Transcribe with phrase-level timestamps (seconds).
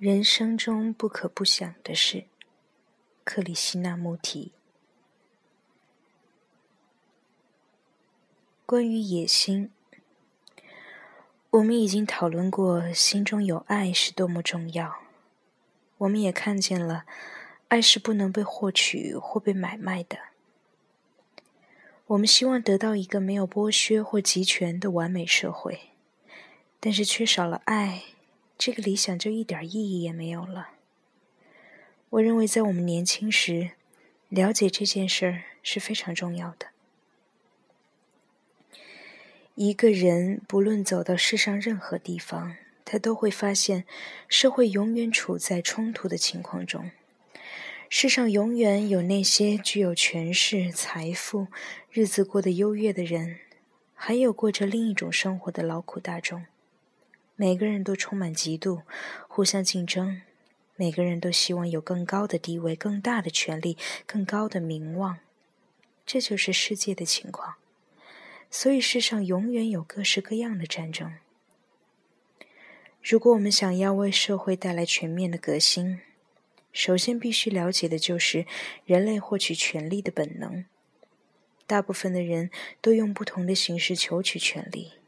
[0.00, 2.24] 人生中不可不想的事，
[3.22, 4.52] 克里希那穆提。
[8.64, 9.70] 关于野心，
[11.50, 15.02] 我们已经讨论过，心中有爱是多么重要。
[15.98, 17.04] 我们也看见了，
[17.68, 20.18] 爱是不能被获取或被买卖的。
[22.06, 25.90] 我们希望得到一个没有剥削或集权的完美社会，
[26.80, 28.04] 但是缺少了爱。
[28.60, 30.72] 这个理想就一点意义也没有了。
[32.10, 33.70] 我认为，在我们年轻时，
[34.28, 36.66] 了解这件事儿是非常重要的。
[39.54, 43.86] 一个人不论走到世上任何地方，他都会发现，
[44.28, 46.90] 社会永远处在冲突的情况中。
[47.88, 51.46] 世上永远有那些具有权势、财富、
[51.90, 53.38] 日子过得优越的人，
[53.94, 56.44] 还有过着另一种生活的劳苦大众。
[57.40, 58.82] 每个人都充满嫉妒，
[59.26, 60.20] 互相竞争；
[60.76, 65.20] 每个人都希望有更高的地位、更大的权利、更高的名望。
[66.04, 67.54] 这就是世界的情况。
[68.50, 71.14] 所以世上永远有各式各样的战争。
[73.02, 76.00] 如果我们想要为社会带来全面的革新，
[76.74, 78.44] 首先必须了解的就是
[78.84, 80.66] 人类获取权力的本能。
[81.66, 82.50] 大部分的人
[82.82, 84.99] 都用不同的形式求取权力。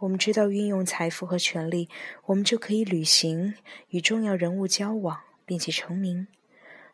[0.00, 1.88] 我们知道，运用财富和权力，
[2.26, 3.54] 我们就可以旅行、
[3.88, 6.28] 与重要人物交往，并且成名；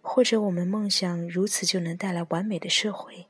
[0.01, 3.27] 或者，我们梦想如此就能带来完美的社会。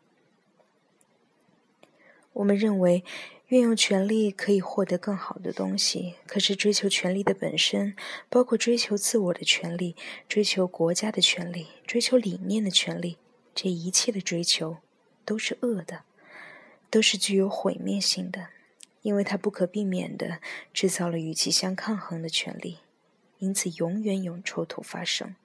[2.34, 3.02] 我们认为，
[3.48, 6.14] 运用权力可以获得更好的东西。
[6.28, 7.97] 可是，追求权力的本身，
[8.28, 9.97] 包括追求自我的权利、
[10.28, 13.19] 追求国家的权利、追求理念的权利，
[13.52, 14.77] 这一切的追求
[15.25, 16.02] 都是恶的，
[16.91, 18.53] 都是具有毁灭性的。
[19.05, 20.41] 因为它不可避免地
[20.72, 22.78] 制造了与其相抗衡的权利，
[23.38, 25.36] 因此永远有冲突发生。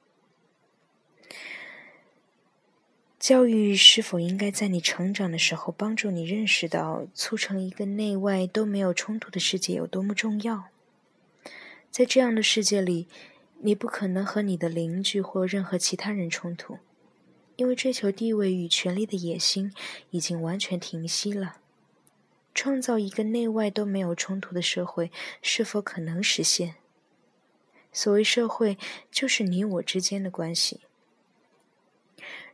[3.20, 10.70] 教育是否应该在你成长的时候帮助你认识到，促成一个内外都没有冲突的世界有多么重要？
[11.92, 13.10] 在这样的世界里，
[13.60, 16.78] 你不可能和你的邻居或任何其他人冲突，
[17.58, 19.73] 因为追求地位与权力的野心
[20.12, 21.58] 已经完全停息了。
[22.54, 25.11] 创造一个内外都没有冲突的社会，
[25.42, 26.76] 是否可能实现？
[27.92, 28.77] 所谓社会，
[29.11, 30.82] 就是你我之间的关系。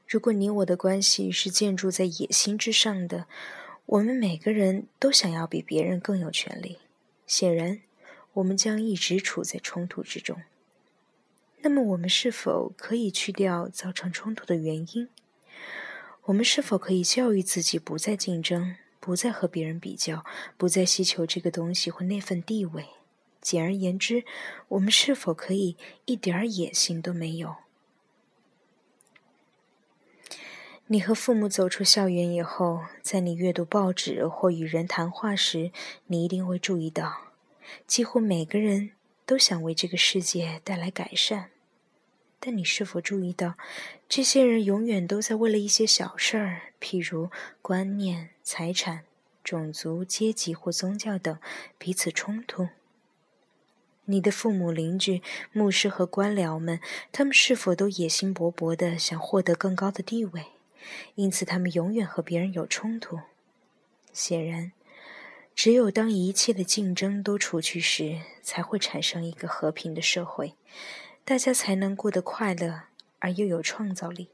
[0.08, 3.26] 如果你我的关系是建筑在野心之上的，
[3.88, 6.78] 我们每个人都想要比别人更有权利，
[7.26, 7.82] 显然，
[8.34, 10.44] 我们将一直处在冲突之中。
[11.62, 15.10] 那么，我们是否可以去掉造成冲突的原因？
[16.26, 18.76] 我们是否可以教育自己不再竞争？
[19.06, 20.26] 不再和别人比较，
[20.58, 22.88] 不再希求这个东西或那份地位。
[23.40, 24.26] 简而言之，
[24.70, 27.58] 我们是否可以一点野心都没有？
[30.88, 35.72] 你和父母走出校园以后，在你阅读报纸或与人谈话时，
[36.08, 37.32] 你一定会注意到，
[37.86, 38.94] 几乎每个人
[39.28, 41.52] 都想为这个世界带来改善。
[42.48, 43.56] 但你是否注意到，
[44.08, 49.04] 这些人永远都在为了一些小事儿，譬如观念、财产、
[49.44, 51.40] 种族、阶级或宗教等
[51.80, 52.70] 彼此冲突？
[54.06, 56.80] 你的父母、邻居、牧师和官僚们，
[57.12, 60.46] 他们是否都野心勃勃地想获得更高的地位？
[61.16, 63.22] 因此，他们永远和别人有冲突。
[64.14, 64.72] 显然，
[65.56, 70.54] 只有当一切的竞争都除去时，才会产生一个和平的社会。
[71.28, 72.84] 大家才能过得快乐
[73.18, 74.30] 而又有创造力。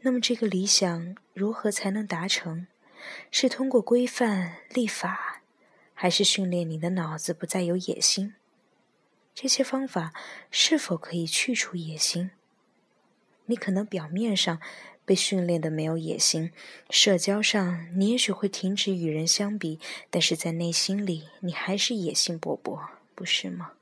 [0.00, 2.66] 那么，这个理想如何才能达成？
[3.30, 5.42] 是通过规范立法，
[5.92, 8.34] 还是训练你的脑子不再有野心？
[9.34, 10.14] 这些方法
[10.50, 12.30] 是否可以去除野心？
[13.44, 14.58] 你可能表面上
[15.04, 16.50] 被训练的没有野心，
[16.88, 19.78] 社交上你也许会停止与人相比，
[20.08, 23.72] 但是在内心里你还是野心勃勃，不是吗？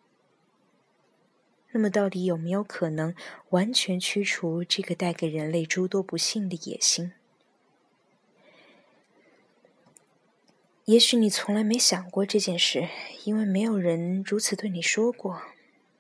[1.79, 3.15] 那么，到底有没有可能
[3.51, 7.13] 完全驱除这个带给人类诸多不幸的野心？
[10.87, 12.89] 也许你从来没想过这件事，
[13.23, 15.41] 因为没有人如此对你说过。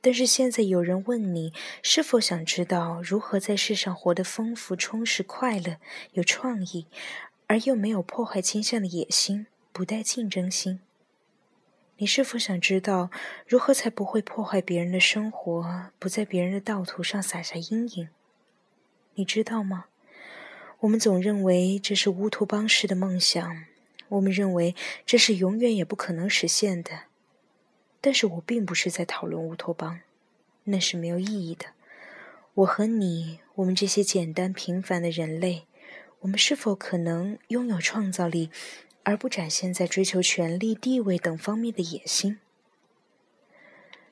[0.01, 5.77] 但是现在有人问你，是否想知道如何在世上活得丰富、充实、快乐、
[6.15, 6.89] 有创意，
[7.47, 10.81] 而又没有破坏倾向的野心，不带竞争心？
[12.01, 13.11] 你是否想知道
[13.45, 18.09] 如何才不会破坏别人的生活，不在别人的道途上撒下阴影？
[19.15, 19.87] 你知道吗？
[20.79, 23.65] 我们总认为这是乌托邦式的梦想，
[24.11, 27.07] 我们认为这是永远也不可能实现的。
[28.01, 29.99] 但是我并不是在讨论乌托邦，
[30.65, 31.67] 那是没有意义的。
[32.55, 35.65] 我和你，我们这些简单平凡的人类，
[36.21, 38.51] 我们是否可能拥有创造力，
[39.09, 42.41] 而不展现在追求权力、地位等方面的野心？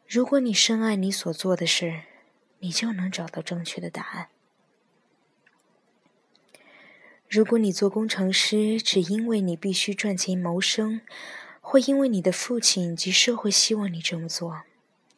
[0.08, 2.04] 如果你深爱你所做的事，
[2.60, 4.28] 你就能找到正确的答案。
[7.28, 11.02] 如果你做工程师只因为你必须赚钱谋生，
[11.60, 14.62] 或因为你的父亲及社会希望你这么做，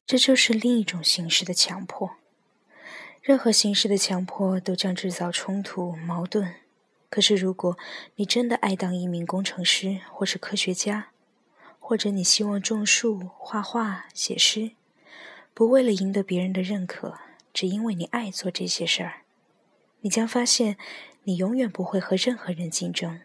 [0.04, 2.16] 这就是另一种形式的强迫。
[3.22, 6.56] 任何形式的强迫都将制造冲突、矛盾。
[7.10, 7.76] 可是，如果
[8.16, 11.08] 你真的爱当一名工程师，或是科学家，
[11.78, 14.72] 或者你希望种树、画画、写诗，
[15.54, 17.18] 不为了赢得别人的认可，
[17.52, 19.22] 只因为你爱做这些事儿，
[20.00, 20.76] 你将发现。
[21.24, 23.20] 你永远不会和任何人竞争。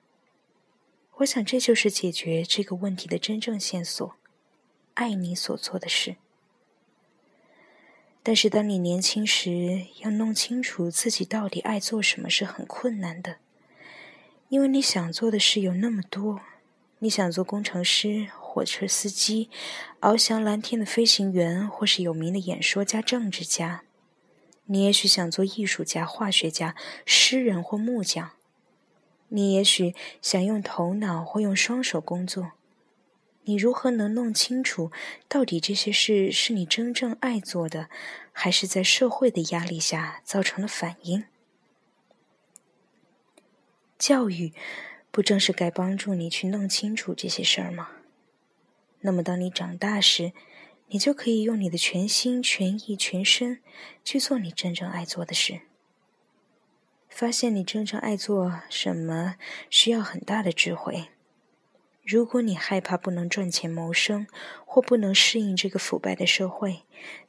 [1.20, 4.18] 我想，这就是解决这个问题的真正线索：
[4.96, 6.18] 爱你所做的事。
[8.22, 13.38] 但是，当你年轻时，要弄清楚自己到底爱做什么是很困难的，
[14.50, 16.42] 因为你想做的事有那么多。
[17.00, 19.50] 你想做工程师、火车司机、
[20.00, 23.84] 翱翔蓝天的飞行员，或是有名的演说家、政治家。
[24.66, 26.76] 你也许想做艺术家、化学家、
[27.06, 28.32] 诗人或木匠。
[29.28, 32.52] 你也许想用头脑或用双手工作。
[33.44, 34.90] 你如何能弄清楚，
[35.28, 37.90] 到底这些事是你真正爱做的，
[38.32, 41.26] 还是在社会的压力下造成了反应？
[44.04, 44.52] 教育
[45.12, 47.92] 不正是该帮助你去弄清楚这些事儿吗？
[49.00, 50.34] 那么，当你长大时，
[50.88, 53.62] 你就可以用你的全心全意全身
[54.04, 55.62] 去做你真正爱做的事。
[57.08, 59.36] 发现你真正爱做什么
[59.70, 61.06] 需要很大的智慧。
[62.04, 64.28] 如果你害怕不能赚钱谋生，
[64.66, 66.82] 或不能适应这个腐败的社会，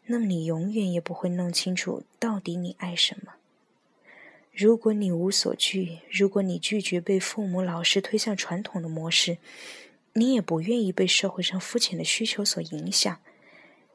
[0.07, 3.35] 那么你永远也不会弄清楚到底你爱什么。
[4.57, 9.39] 如果你无所惧，如果你拒绝被父母、老师推向传统的模式，
[10.13, 13.19] 你也不愿意被社会上肤浅的需求所影响。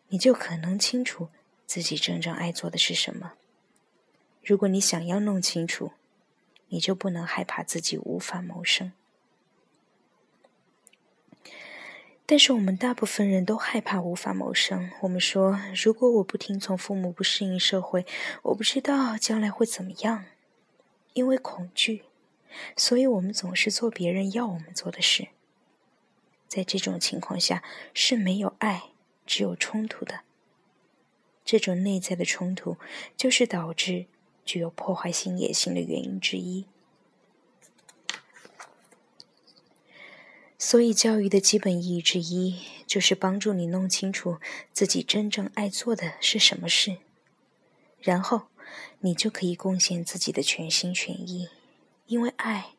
[0.09, 1.29] 你就可能清楚
[1.65, 3.33] 自己真正爱做的是什么。
[4.43, 5.93] 如果你想要弄清楚，
[6.67, 8.91] 你就不能害怕自己无法谋生。
[12.25, 14.91] 但是我们大部分人都害怕无法谋生。
[15.01, 18.05] 我们说，如果我不听从父母，不适应社会，
[18.41, 20.25] 我不知道将来会怎么样。
[21.19, 22.03] 因为恐惧，
[22.77, 25.27] 所以我们总是做别人要我们做的事。
[26.47, 27.61] 在这种情况下，
[27.93, 28.91] 是没有爱。
[29.25, 30.21] 只有冲突的，
[31.45, 32.77] 这种内在的冲突，
[33.15, 34.07] 就是导致
[34.43, 36.65] 具有破坏性野心的原因之一。
[40.57, 44.39] 所以，教育的基本意义之一，就是帮助你弄清楚
[44.73, 46.97] 自己真正爱做的是什么事，
[47.99, 48.47] 然后
[48.99, 51.49] 你就可以贡献自己的全心全意，
[52.07, 52.71] 因为爱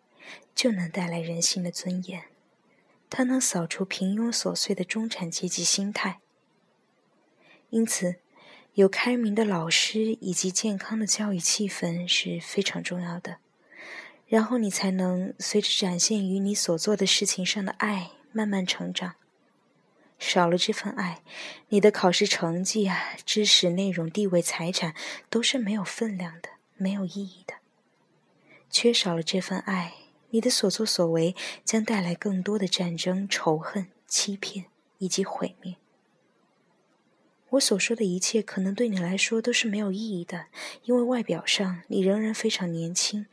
[0.55, 2.25] 就能带来人性的尊严，
[3.09, 6.21] 它能扫除平庸琐碎的中产阶级心态。
[7.71, 8.17] 因此，
[8.75, 13.39] 有开明的老师以及健康的教育气氛是非常重要的。
[14.27, 19.15] 然后你才能随着展现于你所做的事情上的爱慢慢成长。
[20.21, 21.23] 少了这份爱，
[21.71, 24.95] 你的考试成绩啊、知识内容、地位、财产
[25.31, 27.55] 都是没有分量的、没有意义的。
[28.69, 29.95] 缺少了这份爱，
[30.29, 31.35] 你的所作所为
[31.65, 34.67] 将带来更多的战争、仇恨、欺骗
[34.99, 35.77] 以及毁灭。
[37.49, 40.47] 我所说的一切可能对你来说都是没有意义的，
[40.85, 43.27] 因为外表上你仍然非常年轻。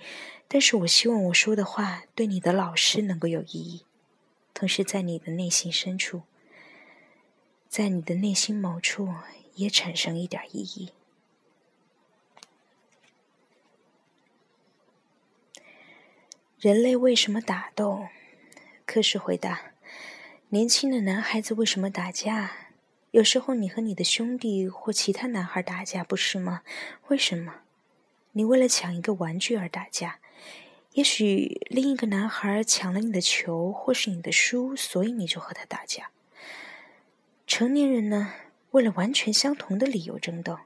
[0.47, 3.83] 但是我希望我说的话对你的老师能够有意义，
[4.53, 6.23] 同时在你的内心深处，
[7.69, 9.13] 在你的内心某处
[9.55, 10.91] 也产生一点意义。
[16.59, 18.07] 人类为什么打斗？
[18.85, 19.73] 科什回答：
[20.49, 22.69] 年轻的男孩子为什么打架？
[23.11, 26.63] 有时候你和你的兄弟或其他男孩打架，不是吗？
[27.09, 27.61] 为什么？
[28.31, 30.19] 你为了抢一个玩具而打架？
[30.93, 36.09] 也许另一个男孩抢了你的球或是你的书，所以你就和他打架。
[37.47, 38.33] 成年人呢，
[38.71, 40.59] 为了完全相同的理由争斗，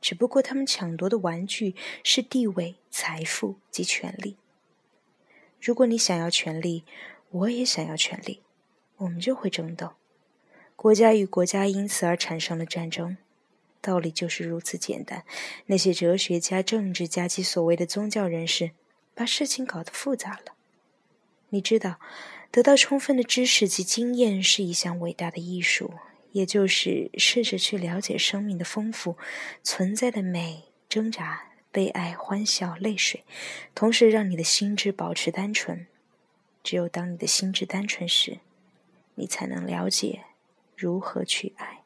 [0.00, 4.36] 只不过他们抢夺的玩具是地位、财富及权力。
[5.62, 6.82] 如果你想要权力，
[7.30, 8.42] 我也想要权力，
[8.96, 9.92] 我们就会争斗。
[10.74, 13.16] 国家与国家因此而产生了战争，
[13.80, 15.24] 道理就是如此简单。
[15.66, 18.72] 那些哲学家、政治家及所谓的宗教人士，
[19.14, 20.56] 把事情搞得复杂了。
[21.50, 22.00] 你知道，
[22.50, 25.94] 得到充分的知识及经验是一项伟大的艺术，
[26.34, 29.16] 也就是试着去了解生命的丰富、
[29.62, 33.22] 存在的美、挣扎、悲哀、欢笑、泪水，
[33.72, 35.86] 同时让你的心智保持单纯。
[36.64, 38.40] 只有当你的心智单纯时，
[39.14, 40.24] 你才能了解
[40.76, 41.82] 如何去爱。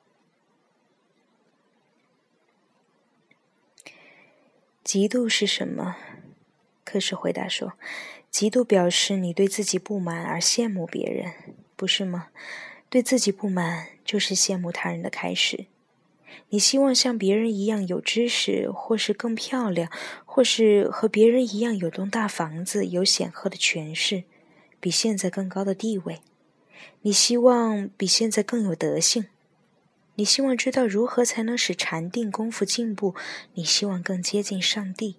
[4.83, 5.99] 嫉妒是什么？
[6.85, 7.75] 科什回答说
[8.33, 11.35] ：“嫉妒表示你对自己不满而羡慕别人，
[11.77, 12.29] 不是吗？
[12.89, 15.67] 对自己不满就是羡慕他人的开始。
[16.51, 19.91] 你希望像别人一样有知识，或是更漂亮，
[20.25, 24.25] 或是和别人一样有栋大房子、有显赫的权势，
[24.81, 26.21] 比现在更高的地位。
[27.03, 29.27] 你希望比现在更有德性。”
[30.19, 33.15] 你希望知道如何才能使禅定功夫进步？
[33.55, 35.15] 你希望更接近上帝。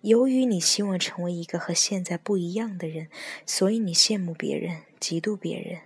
[0.00, 3.08] 由于你希望成为一个和现在不一样的人，
[3.44, 5.80] 所以你羡慕别人，嫉妒别人。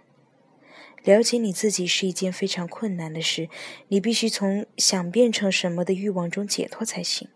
[1.05, 3.49] 了解你自己是一件非常困难的事，
[3.89, 7.29] 你必须从想变成什么的欲望中解脱才行。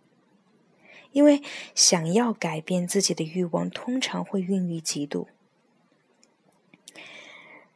[1.12, 1.40] 因为
[1.74, 5.26] 想要改变自己的欲望，通常会孕育嫉妒。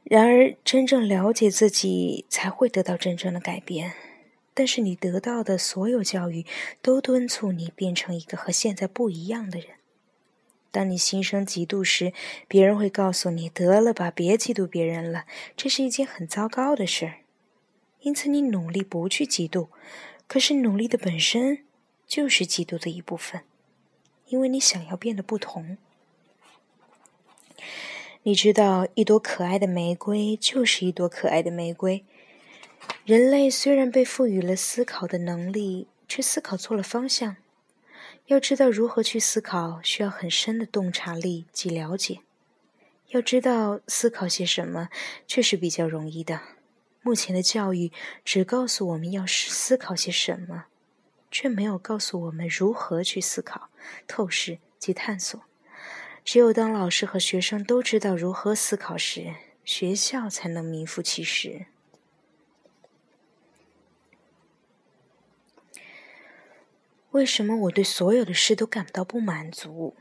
[0.02, 3.92] 然而，真正了解自己，才会得到真正的改变。
[4.54, 6.44] 但是，你得到的所有教育，
[6.82, 9.77] 都敦促你变成一个和现在不一样的人。
[10.70, 12.12] 当你心生嫉妒时，
[12.46, 15.24] 别人会告诉你：“得了吧，别嫉妒别人了，
[15.56, 17.14] 这是一件很糟糕的事儿。”
[18.00, 19.68] 因此，你努力不去嫉妒。
[20.26, 21.64] 可是，努力的本身
[22.06, 23.42] 就是嫉妒的一部分，
[24.28, 25.78] 因为你想要变得不同。
[28.24, 32.04] 你知道，一朵可爱的玫瑰就是一朵可爱的玫瑰。
[33.06, 37.36] 人类虽然被赋予了思考的能力，却思考错了方向。
[38.28, 42.20] 要知道如何去思考，需要很深的洞察力及了解。
[43.08, 44.90] 要知道思考些什么，
[45.26, 46.42] 却是比较容易的。
[47.00, 47.90] 目前的教育
[48.26, 50.66] 只告诉我们要思考些什么，
[51.30, 53.70] 却没有告诉我们如何去思考、
[54.06, 55.40] 透视及探索。
[56.22, 61.64] 只有当老师和学生都知道如何思考时，学校才能名副其实。
[67.12, 69.96] 为什么我对所有的事都感到不满足？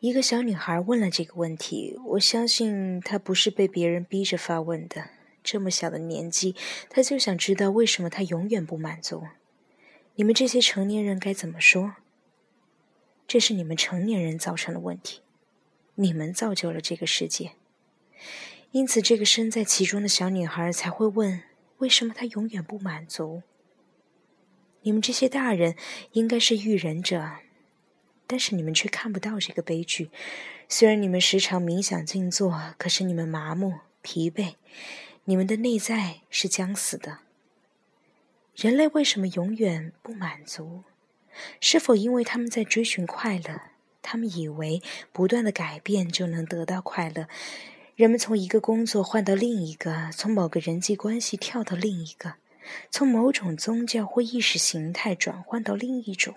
[0.00, 1.98] 一个小女孩问了这个问题。
[2.06, 5.10] 我相信她不是被别人逼着发问的。
[5.42, 6.56] 这么小的年纪，
[6.88, 9.24] 她就想知道为什么她永远不满足。
[10.14, 11.96] 你们这些成年人该怎么说？
[13.28, 15.20] 这是你们成年人造成的问题，
[15.96, 17.52] 你们造就了这个世界，
[18.70, 21.42] 因此这个身在其中的小女孩才会问：
[21.78, 23.42] 为什么她永远不满足？
[24.86, 25.74] 你们这些大人
[26.12, 27.38] 应该是育人者，
[28.28, 30.10] 但是你们却看不到这个悲剧。
[30.68, 34.54] 虽然你们时常冥想静坐，可是你们麻木、疲惫，
[35.24, 37.18] 你们的内在是将死的。
[38.54, 40.84] 人类为什么永远不满足？
[41.60, 43.62] 是否因为他们在追寻快乐？
[44.02, 44.80] 他们以为
[45.12, 47.26] 不断的改变就能得到快乐。
[47.96, 52.34] 人们从一个工作换到另一个，从某个人际关系跳到另一个，
[52.90, 56.34] 从某种宗教或意识形态转换到另一种。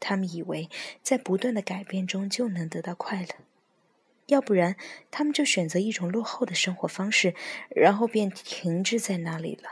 [0.00, 0.68] 他们以为
[1.02, 3.28] 在不断的改变中就能得到快乐，
[4.26, 4.76] 要不然
[5.10, 7.34] 他们就选择一种落后的生活方式，
[7.70, 9.70] 然后便停滞在那里了。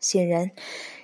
[0.00, 0.50] 显然。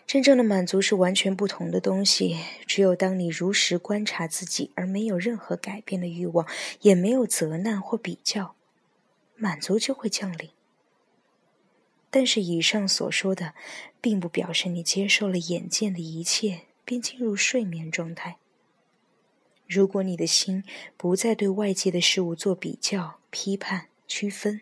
[0.06, 2.38] 真正的满足是完全不同的东西。
[2.66, 6.46] 只有当你如实观察自己，而没有任何改变的欲望，
[6.82, 8.54] 也没有责难或比较，
[9.34, 10.50] 满足就会降临。
[12.16, 13.54] 但是以上所说的，
[14.00, 18.36] 并不表示你接受了眼见的一切，并进入睡眠状态。
[19.66, 20.62] 如果你的心
[20.96, 24.60] 不再对外界的事物做比较、批判、区分。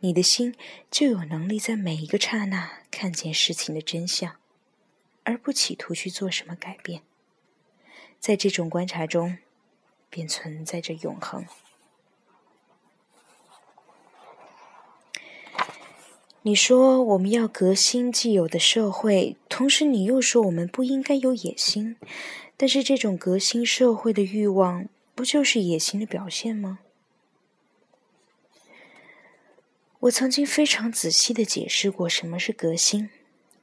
[0.00, 0.56] 你的心
[0.90, 4.34] 就有能力在每一个刹那看见事情的真相，
[5.22, 7.02] 而不企图去做什么改变。
[8.18, 9.38] 在这种观察中，
[10.10, 11.46] 便存在着永恒。
[16.42, 21.96] 你说我们要革新既有的社会，同时你又说我们不应该有野心。
[22.56, 26.78] 但是这种革新社会的欲望，不就是野心的表现吗？
[30.00, 33.10] 我曾经非常仔细的解释过什么是革新，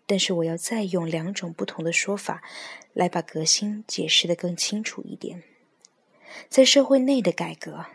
[0.06, 2.44] 但是我要再用两种不同的说法
[2.94, 5.44] 来把革新解释的更清楚一点。
[6.50, 7.86] 在社会内的改革，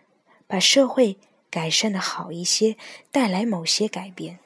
[0.47, 1.19] 把社会
[1.51, 2.77] 改善的好一些，
[3.13, 4.39] 带来某些改变，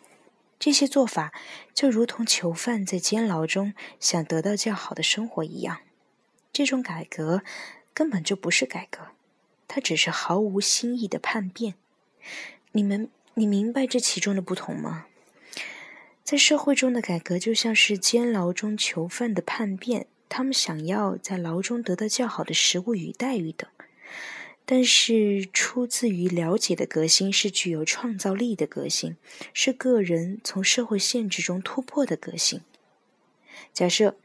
[0.65, 1.35] 这些做法
[1.75, 5.83] 就如同囚犯在监牢中想得到较好的生活一样。
[6.55, 7.43] 这种改革
[7.93, 9.09] 根本就不是改革，
[9.69, 11.75] 它只是毫无新意的叛变。
[12.73, 15.05] 你们，你明白这其中的不同吗？
[16.23, 23.69] 在社会中的改革就像是监牢中囚犯的叛变，他们想要在牢中得到较好的食物与待遇等。
[24.67, 29.17] 但是，出自于了解的革新是具有创造力的革新，
[29.53, 32.63] 是个人从社会限制中突破的革新。
[33.75, 34.17] 假设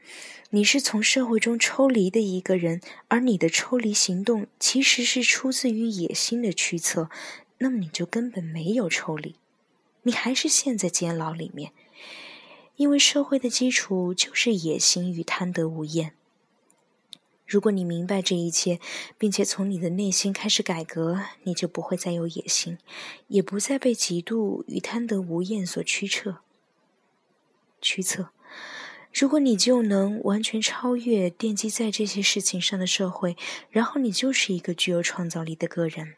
[0.50, 7.10] 你是从社会中抽离的一个人，而你的抽离行动其实是出自于野心的驱策，
[7.58, 9.34] 那么你就根本没有抽离，
[10.04, 11.72] 你还是陷在监牢里面，
[12.76, 16.14] 因为社会的基础就是野心与贪得无厌。
[17.50, 18.78] 如果你明白这一切，
[19.18, 22.78] 并且从你的内心开始改革，你就不会再有野心，
[23.26, 26.36] 也不再被嫉妒与贪得无厌所驱策。
[27.82, 28.28] 驱策。
[29.12, 33.36] 如果你就能完全超越奠基在这些事情上的社会，
[33.68, 36.14] 然后你就是一个具有创造力的个人，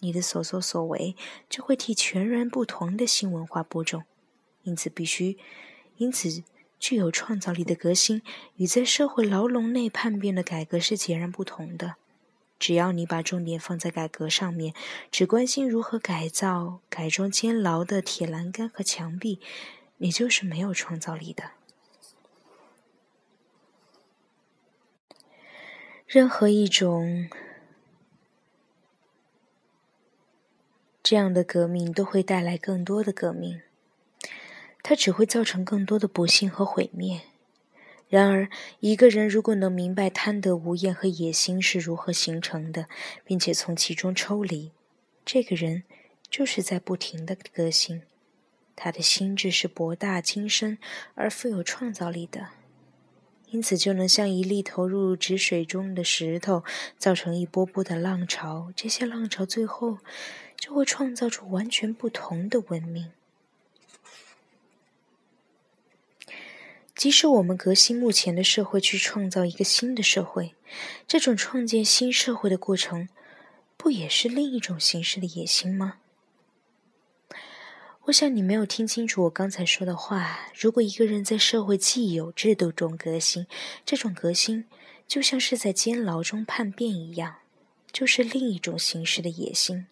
[0.00, 1.16] 你的所作所为
[1.48, 4.04] 就会替全然不同的新文化播种。
[4.64, 5.38] 因此，必须，
[5.96, 6.42] 因此。
[6.78, 8.22] 具有创造力的革新
[8.56, 11.96] 与在社会牢笼内叛变的改革是截然不同的。
[12.58, 14.72] 只要你把重点放在改革上面，
[15.10, 19.40] 只关心如何改造、改装监牢的铁栏杆和墙壁，
[19.98, 21.50] 你就是没有创造力的。
[26.06, 27.28] 任何一种
[31.02, 33.60] 这样的革命都会带来更多的革命。
[34.88, 37.22] 它只会造成更多的不幸和毁灭。
[38.08, 42.86] 然而，一个人如果能明白贪得无厌和野心是如何形成的，
[43.24, 44.70] 并且从其中抽离，
[45.24, 45.82] 这个人
[46.30, 48.02] 就是在不停的革新。
[48.76, 50.78] 他的心智是博大精深
[51.16, 52.50] 而富有创造力的，
[53.48, 56.62] 因此就能像一粒投入止水中的石头，
[56.96, 58.72] 造成一波波的浪潮。
[58.76, 59.98] 这些浪潮最后
[60.56, 63.10] 就会创造出完全不同的文明。
[66.96, 70.54] 即使我们革新目前的社会，去创造一个新的社会，
[71.06, 73.10] 这种创建新社会的过程，
[73.76, 75.98] 不也是另一种形式的野心吗？
[78.06, 80.48] 我想你没有听清楚我刚才说的话。
[80.54, 83.46] 如果一个人在社会既有制度中革新，
[83.84, 84.64] 这种革新
[85.06, 87.36] 就像是在监牢中叛变一样，
[87.92, 89.86] 就是另一种形式的野心。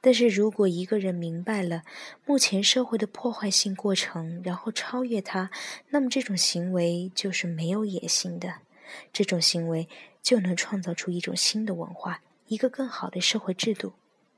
[0.00, 1.82] 但是如果一个人明白了
[2.24, 5.50] 目前社会的破坏性过程，然后超越它，
[5.90, 8.60] 那么这种行为就是没有野心的。
[9.12, 9.88] 这种行为
[10.22, 13.92] 就能创造出一种新的文化，一个更好的社会制度，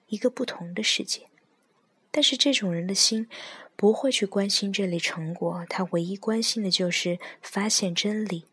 [0.08, 1.22] 一个不同的世界。
[2.10, 3.28] 但是这种人的心
[3.74, 8.44] 不会去关心这类成果，他唯一关心的就是发现真理，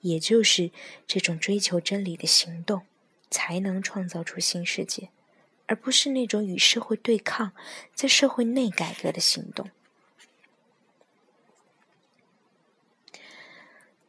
[0.00, 0.70] 也就是
[1.06, 2.82] 这种追求真理的行动，
[3.28, 5.10] 才能创造出新世界。
[5.66, 7.52] 而不是那种与社会对抗、
[7.94, 9.70] 在社会内改革的行动。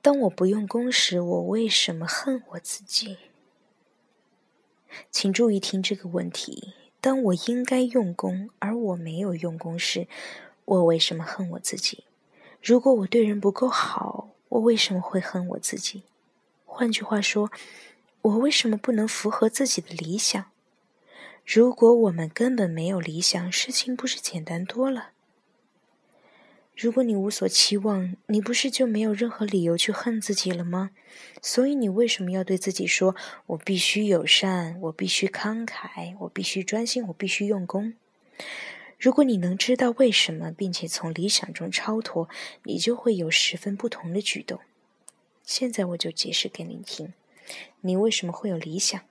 [0.02, 3.18] 当我不用功时，我为什么恨我自己？
[5.12, 10.08] 请注意听这个问题：当我应该用功，而我没有用功时，
[10.64, 12.06] 我为什么恨我自己？
[12.62, 16.04] 如果我对人不够好，我为什么会恨我自己？
[16.66, 17.52] 换句话说，
[18.22, 20.52] 我为什么不能符合自己的理想？
[21.50, 25.12] 如果我们根本没有理想，事情不是简单多了？
[26.76, 30.92] 如果你无所期望，你不是就没有任何理由去恨自己了吗？
[31.42, 33.16] 所以你为什么要对自己说
[33.48, 37.94] ：“我必须友善，我必须慷慨，我必须专心，我必须用功？”
[39.00, 42.28] 如果你能知道为什么，并且从理想中超脱，
[42.64, 44.60] 你就会有十分不同的举动。
[45.46, 47.14] 现在我就解释给你听，
[47.80, 49.02] 你为什么会有理想？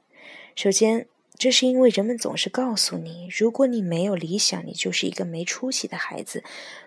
[0.54, 1.08] 首先。
[1.38, 6.42] 这是因为人们总是告诉你，如果你没有理想，你就是一个没出息的孩子。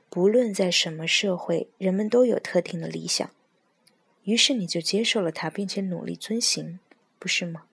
[0.10, 3.30] 不论在什么社会，人们都有特定的理想，
[4.24, 6.80] 于是你就接受了它，并且努力遵行，
[7.20, 7.66] 不是吗？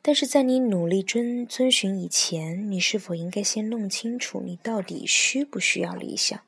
[0.00, 6.40] 但是在你努力遵遵循以前，你是否应该先弄清楚你到底需不需要理想？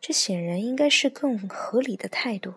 [0.00, 2.54] 这显然应该是更合理的态度。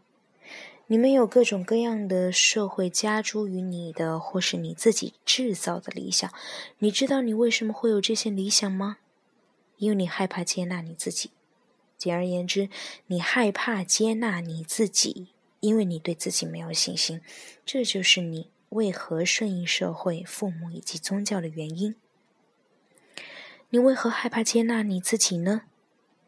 [0.89, 6.31] 你们有各种各样的社会加诸于你的，或是你自己制造的理想。
[6.79, 8.99] 你知道你为什么会有这些理想吗？
[9.75, 11.31] 因为你害怕接纳你自己。
[11.97, 12.69] 简而言之，
[13.07, 15.27] 你害怕接纳你自己，
[15.59, 17.19] 因为你对自己没有信心。
[17.65, 21.95] 这就是你为何顺应社会、父母以及宗教的原因。
[23.71, 25.63] 你为何害怕接纳你自己呢？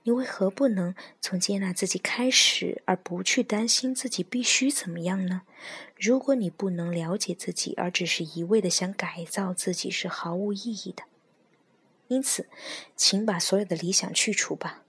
[0.10, 5.44] 你为何不能从接纳自己开始，而不去担心自己必须怎么样呢？
[5.96, 11.04] 如果你不能了解自己，而只是一味的想改造自己，是毫无意义的。
[12.08, 12.48] 因此，
[12.96, 14.82] 请把所有的理想去除吧。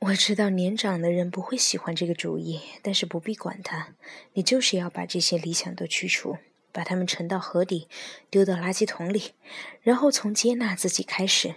[0.00, 3.94] 我知道年长的人不会喜欢这个主意，但是不必管它。
[4.34, 6.36] 你就是要把这些理想都去除，
[6.72, 7.88] 把它们沉到河底，
[8.28, 9.32] 丢到垃圾桶里，
[9.80, 11.54] 然后从接纳自己开始。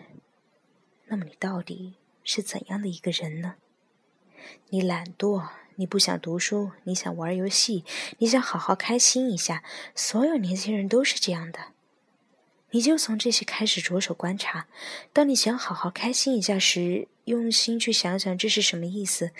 [1.07, 3.55] 那么，你到底是怎样的一个人呢？
[4.69, 7.85] 你懒惰，你不想读书，你想玩游戏，
[8.17, 9.63] 你想好好开心一下。
[9.95, 11.73] 所有年轻人都是这样的。
[12.71, 14.67] 你就从这些开始着手观察。
[15.13, 19.31] 当你想好好开心一下时，用心去想想这是什么意思，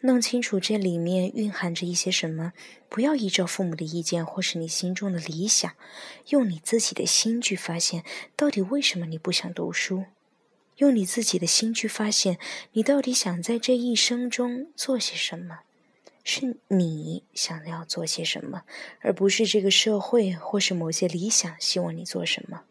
[0.00, 2.52] 弄清楚这里面蕴含着一些什么。
[2.88, 5.72] 不要依照父母的意见或是你心中的理想，
[6.30, 8.04] 用你自己的心去发现
[8.34, 10.06] 到底为什么你不想读书。
[10.80, 12.38] 用你自己的心去发现，
[12.72, 15.60] 你到底想在这一生中做些什么？
[16.24, 18.62] 是你想要做些什么，
[19.00, 22.62] 而不是这个社会或是某些理想希望你做什么。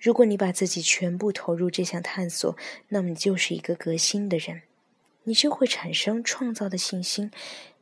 [0.00, 2.56] 如果你把自己全部投入这项探索，
[2.88, 4.62] 那么你就是一个革新的人，
[5.22, 7.30] 你就会产生创造的信心，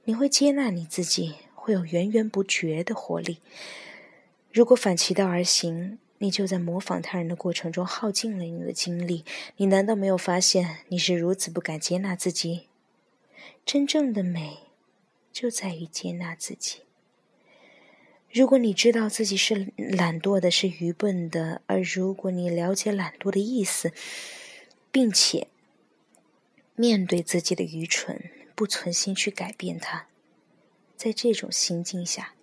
[0.04, 3.38] 你会接纳你自己，会有源源不绝的活力。
[4.50, 9.24] 如果反其道而行，你就在模仿他人的过程中耗尽了你的精力。
[9.56, 12.68] 你难道没有发现你是如此不敢接纳自己？
[13.66, 14.58] 真正的美，
[15.32, 16.82] 就在于接纳自己。
[18.30, 23.92] 如果你知道自己是懒惰的，是愚笨的，而如果你了解懒惰的意思，
[24.92, 25.48] 并且
[26.76, 30.06] 面对自己的愚蠢，不存心去改变它，
[30.96, 32.34] 在这种心境下，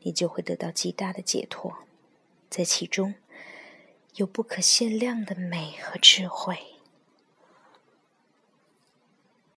[0.00, 1.83] 你就会得到极大的解脱，
[2.56, 3.16] 在其中
[4.14, 6.73] 有不可限量的美和智慧。